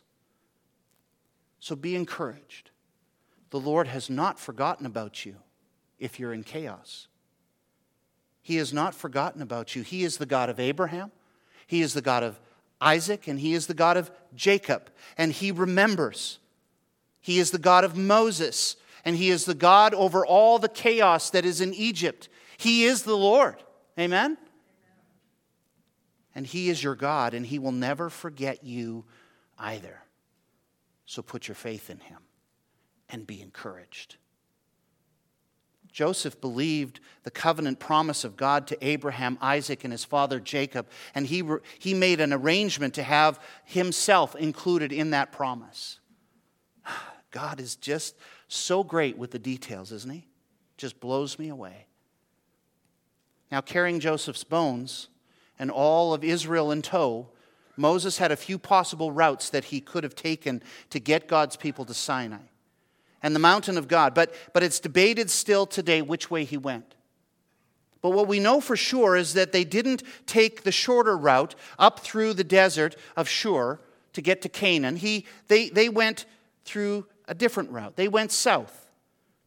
[1.59, 2.71] So be encouraged.
[3.49, 5.35] The Lord has not forgotten about you
[5.99, 7.07] if you're in chaos.
[8.41, 9.83] He has not forgotten about you.
[9.83, 11.11] He is the God of Abraham,
[11.67, 12.39] He is the God of
[12.83, 16.39] Isaac, and He is the God of Jacob, and He remembers.
[17.21, 21.29] He is the God of Moses, and He is the God over all the chaos
[21.29, 22.29] that is in Egypt.
[22.57, 23.55] He is the Lord.
[23.97, 24.37] Amen?
[26.35, 29.05] And He is your God, and He will never forget you
[29.57, 30.01] either.
[31.05, 32.19] So put your faith in Him
[33.09, 34.17] and be encouraged.
[35.93, 41.27] Joseph believed the covenant promise of God to Abraham, Isaac, and his father Jacob, and
[41.27, 41.43] he,
[41.77, 45.99] he made an arrangement to have himself included in that promise.
[47.31, 48.15] God is just
[48.47, 50.27] so great with the details, isn't he?
[50.77, 51.85] Just blows me away.
[53.51, 55.09] Now, carrying Joseph's bones
[55.59, 57.29] and all of Israel in tow,
[57.77, 61.85] Moses had a few possible routes that he could have taken to get God's people
[61.85, 62.47] to Sinai
[63.23, 66.93] and the mountain of God, but, but it's debated still today which way he went.
[68.01, 72.01] But what we know for sure is that they didn't take the shorter route up
[72.01, 73.79] through the desert of Shur
[74.11, 74.97] to get to Canaan.
[74.97, 76.25] He, they, they went
[76.65, 77.95] through a different route.
[77.95, 78.89] They went south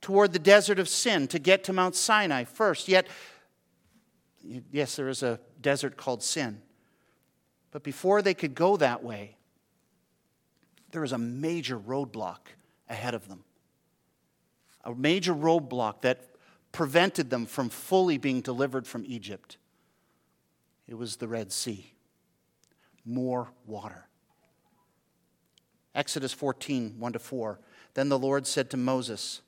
[0.01, 2.89] toward the desert of Sin to get to Mount Sinai first.
[2.89, 3.07] Yet,
[4.73, 6.63] yes, there is a desert called Sin.
[7.73, 9.37] But before they could go that way,
[10.93, 12.39] there was a major roadblock
[12.89, 13.45] ahead of them.
[14.87, 16.31] A major roadblock that
[16.73, 19.59] prevented them from fully being delivered from Egypt.
[20.87, 21.93] It was the Red Sea.
[23.05, 24.07] More water.
[25.95, 27.59] Exodus 14, 1 to 4.
[27.95, 29.41] Then the Lord said to Moses,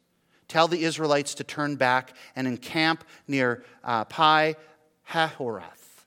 [0.48, 4.56] Tell the Israelites to turn back and encamp near uh, Pi
[5.10, 6.06] Hahiroth,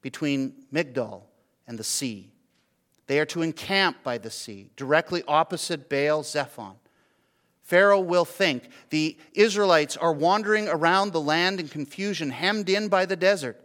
[0.00, 1.22] between Migdol
[1.66, 2.30] and the sea.
[3.08, 6.76] They are to encamp by the sea, directly opposite Baal Zephon.
[7.68, 13.06] Pharaoh will think the Israelites are wandering around the land in confusion, hemmed in by
[13.06, 13.60] the desert.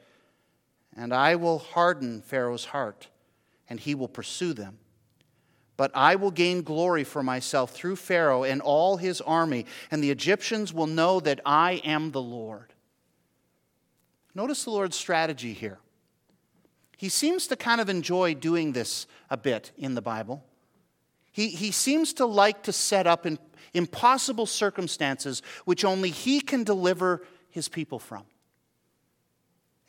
[0.96, 3.08] And I will harden Pharaoh's heart,
[3.68, 4.78] and he will pursue them
[5.76, 10.12] but I will gain glory for myself through Pharaoh and all his army, and the
[10.12, 12.74] Egyptians will know that I am the Lord.
[14.36, 15.80] Notice the Lord's strategy here.
[16.98, 20.44] He seems to kind of enjoy doing this a bit in the Bible.
[21.32, 23.40] He, he seems to like to set up in,
[23.74, 28.24] impossible circumstances which only he can deliver his people from.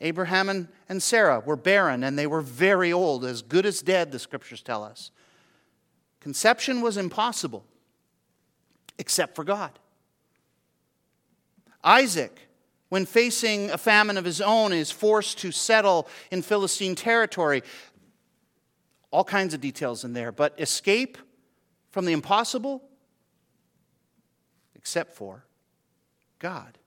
[0.01, 4.19] Abraham and, Sarah were barren and they were very old, as good as dead, the
[4.19, 5.11] scriptures tell us.
[6.19, 7.63] Conception was impossible,
[8.97, 9.71] except for God.
[11.83, 12.47] Isaac,
[12.89, 17.63] when facing a famine of his own, is forced to settle in Philistine territory.
[19.11, 21.17] All kinds of details in there, but escape
[21.91, 22.83] from the impossible,
[24.85, 25.43] except for
[26.37, 26.77] God.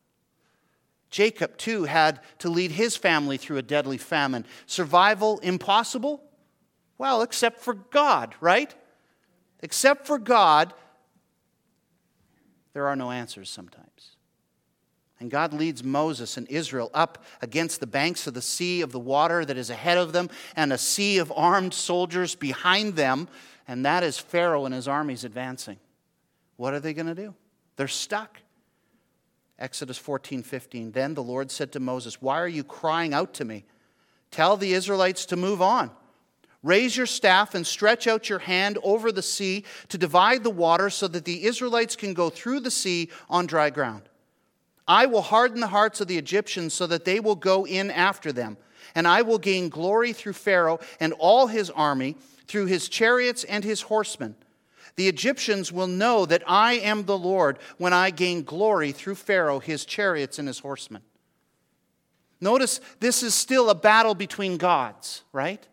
[1.10, 4.46] Jacob, too, had to lead his family through a deadly famine.
[4.66, 6.22] Survival impossible?
[6.96, 8.72] Well, except for God, right?
[9.64, 10.74] Except for God,
[12.72, 14.14] there are no answers sometimes.
[15.18, 19.00] And God leads Moses and Israel up against the banks of the sea of the
[19.00, 23.26] water that is ahead of them, and a sea of armed soldiers behind them,
[23.66, 25.80] and that is Pharaoh and his armies advancing.
[26.54, 27.34] What are they going to do?
[27.78, 28.40] They're stuck.
[29.56, 30.90] Exodus 14, 15.
[30.90, 33.64] Then the Lord said to Moses, Why are you crying out to me?
[34.32, 35.92] Tell the Israelites to move on.
[36.64, 40.90] Raise your staff and stretch out your hand over the sea to divide the water
[40.90, 44.02] so that the Israelites can go through the sea on dry ground.
[44.88, 48.32] I will harden the hearts of the Egyptians so that they will go in after
[48.32, 48.56] them.
[48.96, 52.16] And I will gain glory through Pharaoh and all his army,
[52.48, 54.34] through his chariots and his horsemen.
[54.98, 59.60] The Egyptians will know that I am the Lord when I gain glory through Pharaoh,
[59.60, 61.02] his chariots, and his horsemen.
[62.40, 65.64] Notice this is still a battle between gods, right?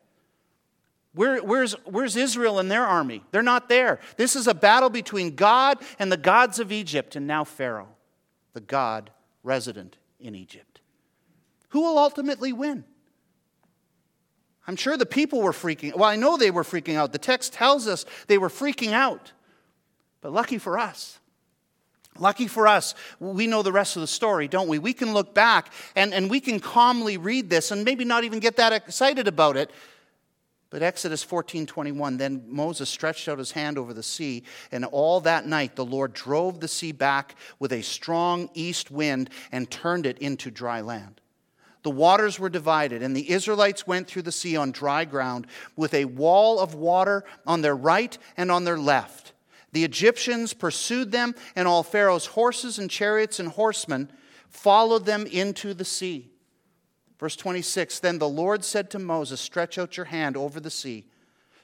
[1.15, 3.23] Where, where's, where's Israel and their army?
[3.31, 3.99] They're not there.
[4.15, 7.95] This is a battle between God and the gods of Egypt, and now Pharaoh,
[8.53, 9.09] the God
[9.41, 10.81] resident in Egypt.
[11.69, 12.83] Who will ultimately win?
[14.67, 17.12] I'm sure the people were freaking well, I know they were freaking out.
[17.12, 19.32] The text tells us they were freaking out.
[20.21, 21.19] But lucky for us,
[22.17, 24.80] Lucky for us, we know the rest of the story, don't we?
[24.80, 28.39] We can look back and, and we can calmly read this and maybe not even
[28.39, 29.69] get that excited about it.
[30.69, 35.21] But Exodus 14 21, then Moses stretched out his hand over the sea, and all
[35.21, 40.06] that night the Lord drove the sea back with a strong east wind and turned
[40.06, 41.21] it into dry land.
[41.86, 45.45] The waters were divided, and the Israelites went through the sea on dry ground
[45.76, 49.34] with a wall of water on their right and on their left.
[49.71, 54.12] The Egyptians pursued them, and all Pharaoh's horses and chariots and horsemen
[54.50, 56.32] followed them into the sea.
[57.19, 61.06] Verse 26 Then the Lord said to Moses, Stretch out your hand over the sea,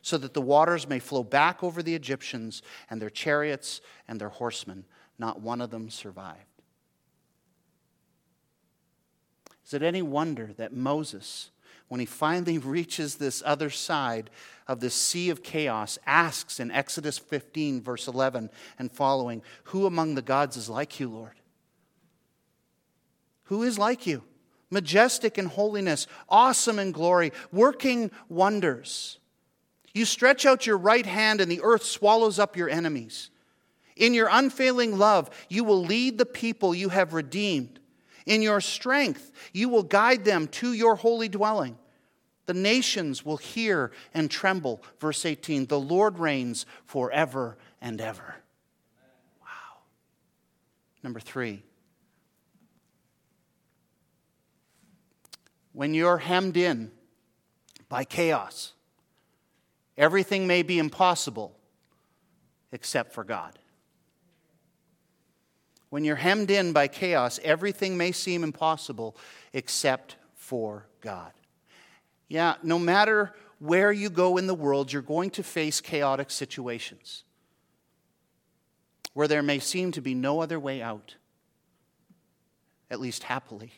[0.04, 4.30] so that the waters may flow back over the Egyptians and their chariots and their
[4.30, 4.86] horsemen.
[5.18, 6.51] Not one of them survived.
[9.72, 11.50] Is it any wonder that Moses,
[11.88, 14.30] when he finally reaches this other side,
[14.68, 20.16] of the sea of chaos asks in Exodus 15, verse 11 and following, Who among
[20.16, 21.40] the gods is like you, Lord?
[23.46, 24.24] Who is like you?
[24.70, 29.20] Majestic in holiness, awesome in glory, working wonders.
[29.94, 33.30] You stretch out your right hand, and the earth swallows up your enemies.
[33.96, 37.81] In your unfailing love, you will lead the people you have redeemed.
[38.26, 41.78] In your strength, you will guide them to your holy dwelling.
[42.46, 44.84] The nations will hear and tremble.
[45.00, 48.36] Verse 18 The Lord reigns forever and ever.
[49.42, 49.80] Wow.
[51.04, 51.64] Number three.
[55.74, 56.92] When you're hemmed in
[57.88, 58.74] by chaos,
[59.98, 61.56] everything may be impossible
[62.72, 63.58] except for God.
[65.92, 69.18] When you're hemmed in by chaos, everything may seem impossible
[69.52, 71.34] except for God.
[72.30, 77.26] Yeah, no matter where you go in the world, you're going to face chaotic situations
[79.14, 81.16] where there may seem to be no other way out,
[82.90, 83.74] at least happily.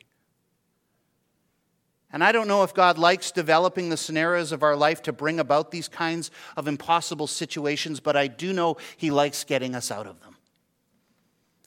[2.12, 5.40] And I don't know if God likes developing the scenarios of our life to bring
[5.40, 10.06] about these kinds of impossible situations, but I do know He likes getting us out
[10.06, 10.33] of them.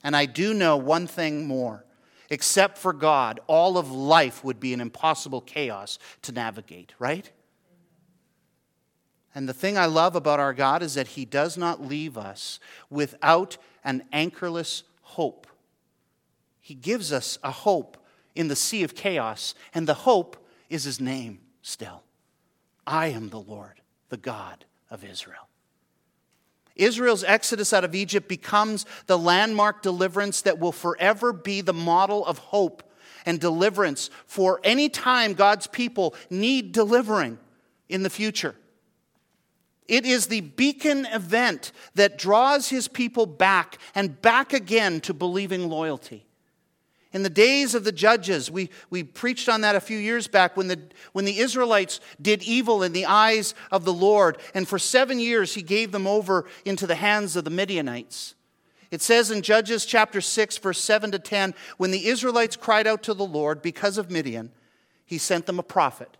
[0.07, 1.85] And I do know one thing more
[2.31, 7.31] Except for God, all of life would be an impossible chaos to navigate, right?
[9.35, 12.59] And the thing I love about our God is that He does not leave us
[12.90, 15.47] without an anchorless hope.
[16.61, 17.97] He gives us a hope
[18.35, 20.37] in the sea of chaos, and the hope
[20.69, 22.03] is His name still.
[22.87, 25.49] I am the Lord, the God of Israel.
[26.77, 32.25] Israel's exodus out of Egypt becomes the landmark deliverance that will forever be the model
[32.25, 32.83] of hope
[33.25, 37.39] and deliverance for any time God's people need delivering
[37.89, 38.55] in the future.
[39.89, 45.69] It is the beacon event that draws his people back and back again to believing
[45.69, 46.26] loyalty.
[47.16, 50.55] In the days of the judges, we, we preached on that a few years back
[50.55, 50.79] when the,
[51.14, 55.55] when the Israelites did evil in the eyes of the Lord, and for seven years
[55.55, 58.35] he gave them over into the hands of the Midianites.
[58.90, 63.02] It says in Judges chapter 6, verse 7 to 10 when the Israelites cried out
[63.05, 64.52] to the Lord because of Midian,
[65.07, 66.18] he sent them a prophet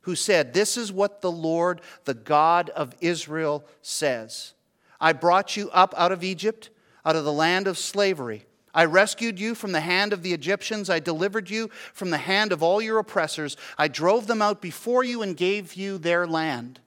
[0.00, 4.54] who said, This is what the Lord, the God of Israel, says
[5.00, 6.70] I brought you up out of Egypt,
[7.04, 8.45] out of the land of slavery.
[8.76, 10.90] I rescued you from the hand of the Egyptians.
[10.90, 13.56] I delivered you from the hand of all your oppressors.
[13.78, 16.78] I drove them out before you and gave you their land.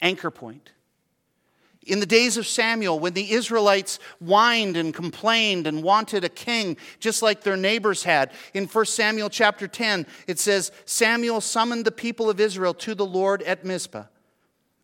[0.00, 0.70] Anchor point.
[1.86, 6.78] In the days of Samuel, when the Israelites whined and complained and wanted a king,
[7.00, 11.92] just like their neighbors had, in 1 Samuel chapter 10, it says, Samuel summoned the
[11.92, 14.04] people of Israel to the Lord at Mizpah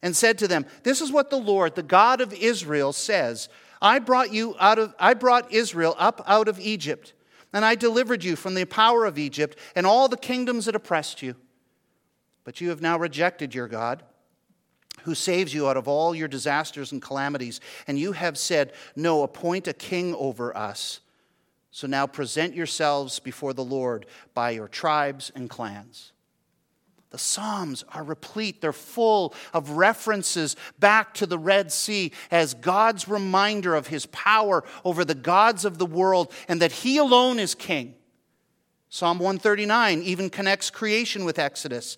[0.02, 3.48] and said to them, This is what the Lord, the God of Israel, says
[3.80, 7.12] I brought you out of I brought Israel up out of Egypt,
[7.52, 11.22] and I delivered you from the power of Egypt and all the kingdoms that oppressed
[11.22, 11.36] you.
[12.44, 14.02] But you have now rejected your God,
[15.02, 19.22] who saves you out of all your disasters and calamities, and you have said, "No,
[19.22, 21.00] appoint a king over us."
[21.70, 26.12] So now present yourselves before the Lord by your tribes and clans.
[27.16, 28.60] The Psalms are replete.
[28.60, 34.64] They're full of references back to the Red Sea as God's reminder of his power
[34.84, 37.94] over the gods of the world and that he alone is king.
[38.90, 41.96] Psalm 139 even connects creation with Exodus.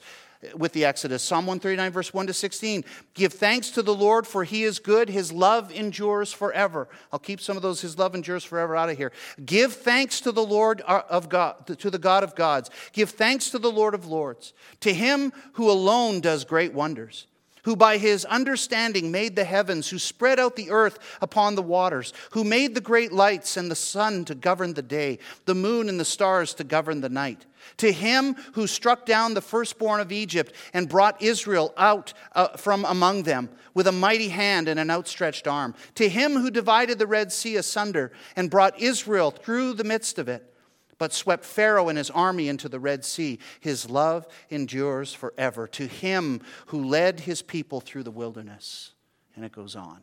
[0.54, 1.22] With the Exodus.
[1.22, 2.84] Psalm 139, verse 1 to 16.
[3.14, 5.08] Give thanks to the Lord, for he is good.
[5.08, 6.88] His love endures forever.
[7.12, 9.12] I'll keep some of those, his love endures forever, out of here.
[9.44, 12.70] Give thanks to the Lord uh, of God, to the God of gods.
[12.92, 17.27] Give thanks to the Lord of lords, to him who alone does great wonders
[17.64, 22.12] who by his understanding made the heavens, who spread out the earth upon the waters,
[22.30, 25.98] who made the great lights and the sun to govern the day, the moon and
[25.98, 27.46] the stars to govern the night.
[27.78, 32.84] To him who struck down the firstborn of Egypt and brought Israel out uh, from
[32.84, 35.74] among them with a mighty hand and an outstretched arm.
[35.96, 40.28] To him who divided the Red Sea asunder and brought Israel through the midst of
[40.28, 40.54] it
[40.98, 43.38] but swept Pharaoh and his army into the Red Sea.
[43.60, 45.66] His love endures forever.
[45.68, 48.92] To him who led his people through the wilderness.
[49.36, 50.00] And it goes on.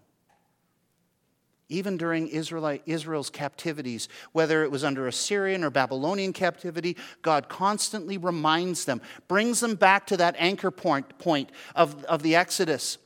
[1.67, 8.85] Even during Israel's captivities, whether it was under Assyrian or Babylonian captivity, God constantly reminds
[8.85, 12.99] them, brings them back to that anchor point, point of, of the Exodus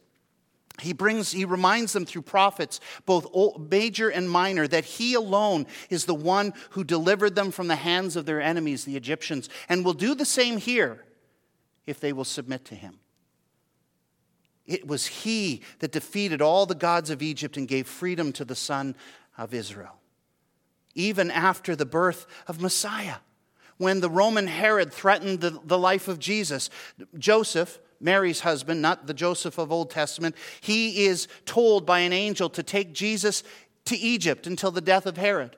[0.82, 3.28] he brings he reminds them through prophets both
[3.60, 8.16] major and minor that he alone is the one who delivered them from the hands
[8.16, 11.06] of their enemies the egyptians and will do the same here
[11.86, 13.00] if they will submit to him.
[14.68, 18.56] It was he that defeated all the gods of egypt and gave freedom to the
[18.56, 18.96] son
[19.38, 19.96] of israel
[20.96, 23.18] even after the birth of messiah
[23.78, 26.70] when the roman herod threatened the, the life of jesus.
[27.18, 32.50] Joseph Mary's husband, not the Joseph of Old Testament, he is told by an angel
[32.52, 33.44] to take Jesus
[33.86, 35.56] to Egypt until the death of Herod.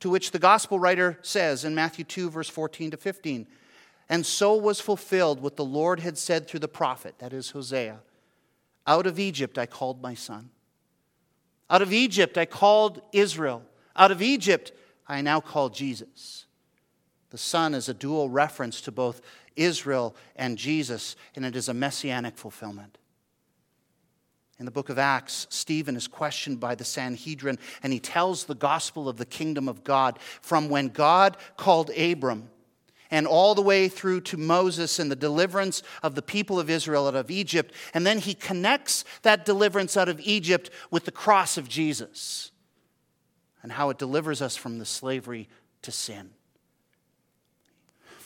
[0.00, 3.46] To which the gospel writer says in Matthew 2, verse 14 to 15,
[4.08, 8.00] and so was fulfilled what the Lord had said through the prophet, that is Hosea
[8.86, 10.50] Out of Egypt I called my son.
[11.68, 13.62] Out of Egypt I called Israel.
[13.94, 14.72] Out of Egypt
[15.06, 16.46] I now call Jesus.
[17.30, 19.20] The Son is a dual reference to both
[19.56, 22.98] Israel and Jesus, and it is a messianic fulfillment.
[24.58, 28.54] In the book of Acts, Stephen is questioned by the Sanhedrin, and he tells the
[28.54, 32.50] gospel of the kingdom of God from when God called Abram
[33.10, 37.08] and all the way through to Moses and the deliverance of the people of Israel
[37.08, 37.74] out of Egypt.
[37.94, 42.52] And then he connects that deliverance out of Egypt with the cross of Jesus
[43.62, 45.48] and how it delivers us from the slavery
[45.82, 46.30] to sin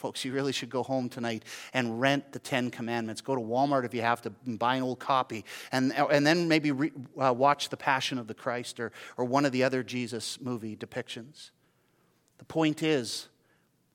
[0.05, 3.23] folks, you really should go home tonight and rent the Ten Commandments.
[3.23, 5.47] Go to Walmart if you have to buy an old copy.
[5.73, 9.47] And, and then maybe re, uh, watch The Passion of the Christ or, or one
[9.47, 11.53] of the other Jesus movie depictions.
[12.37, 13.29] The point is,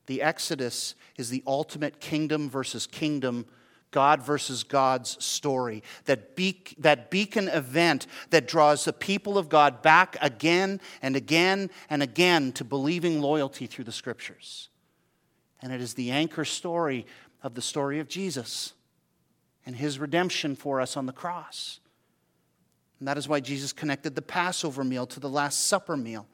[0.06, 3.46] the Exodus is the ultimate kingdom versus kingdom
[3.92, 9.80] God versus God's story, that, be- that beacon event that draws the people of God
[9.80, 14.70] back again and again and again to believing loyalty through the scriptures.
[15.62, 17.06] And it is the anchor story
[17.42, 18.72] of the story of Jesus
[19.66, 21.80] and his redemption for us on the cross.
[22.98, 26.26] And that is why Jesus connected the Passover meal to the Last Supper meal.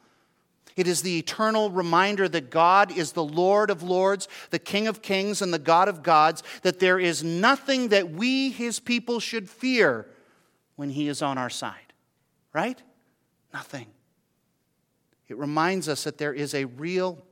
[0.77, 5.01] It is the eternal reminder that God is the Lord of lords, the King of
[5.01, 9.49] kings, and the God of gods, that there is nothing that we, his people, should
[9.49, 10.07] fear
[10.74, 11.93] when he is on our side.
[12.53, 12.81] Right?
[13.55, 13.87] Nothing.
[15.29, 17.24] It reminds us that there is a real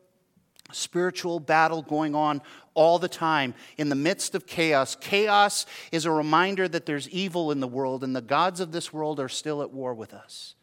[0.75, 2.43] spiritual battle going on
[2.75, 4.97] all the time in the midst of chaos.
[5.01, 8.93] Chaos is a reminder that there's evil in the world and the gods of this
[8.93, 10.55] world are still at war with us.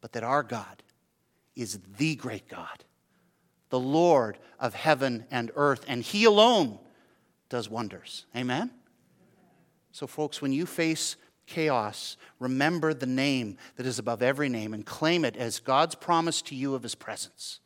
[0.00, 0.82] But that our God
[1.56, 2.84] is the great God,
[3.70, 6.78] the Lord of heaven and earth, and He alone
[7.48, 8.26] does wonders.
[8.34, 8.70] Amen?
[9.92, 14.84] So, folks, when you face chaos, remember the name that is above every name and
[14.84, 17.60] claim it as God's promise to you of His presence.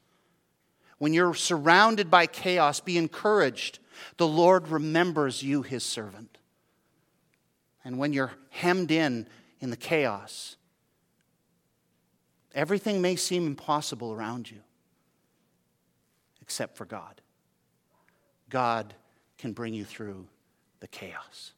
[0.98, 3.78] When you're surrounded by chaos, be encouraged.
[4.16, 6.38] The Lord remembers you, his servant.
[7.84, 9.28] And when you're hemmed in
[9.60, 10.56] in the chaos,
[12.54, 14.58] everything may seem impossible around you,
[16.42, 17.20] except for God.
[18.50, 18.94] God
[19.38, 20.26] can bring you through
[20.80, 21.52] the chaos.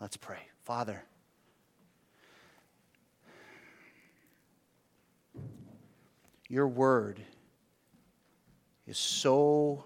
[0.00, 0.40] Let's pray.
[0.64, 1.04] Father,
[6.48, 7.20] your word
[8.88, 9.84] is so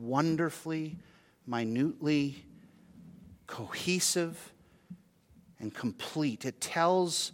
[0.00, 0.96] wonderfully,
[1.46, 2.42] minutely
[3.46, 4.52] cohesive
[5.60, 6.46] and complete.
[6.46, 7.32] It tells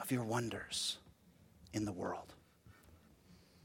[0.00, 0.96] of your wonders
[1.74, 2.34] in the world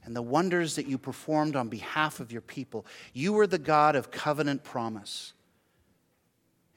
[0.04, 2.86] and the wonders that you performed on behalf of your people.
[3.14, 5.34] You were the God of covenant promise.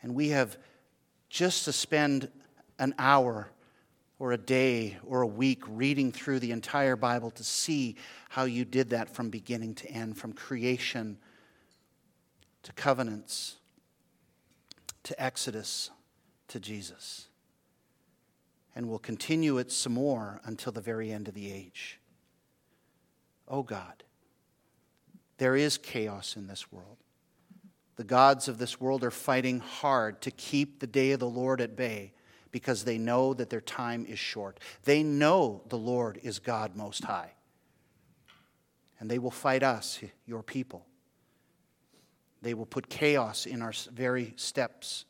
[0.03, 0.57] And we have
[1.29, 2.31] just to spend
[2.79, 3.51] an hour
[4.19, 7.97] or a day or a week reading through the entire Bible to see
[8.31, 11.19] how you did that from beginning to end, from creation
[12.65, 13.57] to covenants
[15.05, 15.91] to Exodus
[16.49, 17.29] to Jesus.
[18.75, 21.99] And we'll continue it some more until the very end of the age.
[23.47, 24.05] Oh God,
[25.39, 26.99] there is chaos in this world.
[27.97, 31.61] The gods of this world are fighting hard to keep the day of the Lord
[31.61, 32.13] at bay
[32.51, 34.59] because they know that their time is short.
[34.85, 37.33] They know the Lord is God Most High.
[39.01, 40.85] And they will fight us, your people.
[42.43, 45.05] They will put chaos in our very steps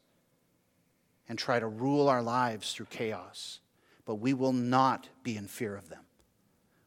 [1.28, 3.60] and try to rule our lives through chaos.
[4.04, 6.04] But we will not be in fear of them.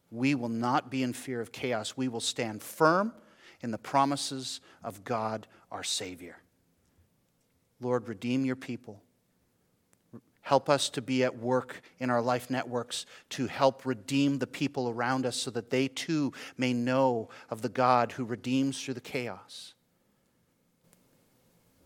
[0.09, 1.95] We will not be in fear of chaos.
[1.95, 3.13] We will stand firm
[3.61, 6.37] in the promises of God our Savior.
[7.79, 9.01] Lord, redeem your people.
[10.41, 14.89] Help us to be at work in our life networks to help redeem the people
[14.89, 19.01] around us so that they too may know of the God who redeems through the
[19.01, 19.73] chaos.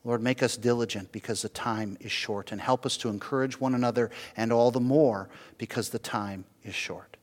[0.06, 3.74] Lord, make us diligent because the time is short, and help us to encourage one
[3.74, 7.18] another, and all the more because the time is short.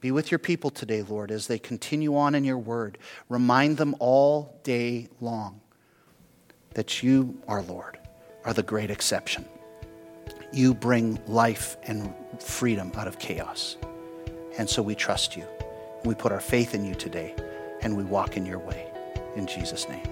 [0.00, 2.98] Be with your people today, Lord, as they continue on in your word.
[3.28, 5.60] Remind them all day long
[6.74, 7.98] that you, our Lord,
[8.44, 9.44] are the great exception.
[10.52, 13.76] You bring life and freedom out of chaos.
[14.58, 15.44] And so we trust you.
[16.04, 17.34] We put our faith in you today,
[17.80, 18.86] and we walk in your way.
[19.34, 20.06] In Jesus' name,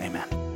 [0.00, 0.49] amen.